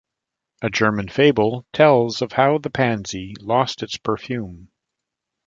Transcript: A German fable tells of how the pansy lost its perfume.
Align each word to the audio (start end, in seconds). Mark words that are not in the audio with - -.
A 0.63 0.69
German 0.71 1.09
fable 1.09 1.63
tells 1.73 2.23
of 2.23 2.31
how 2.31 2.57
the 2.57 2.71
pansy 2.71 3.35
lost 3.39 3.83
its 3.83 3.97
perfume. 3.97 4.71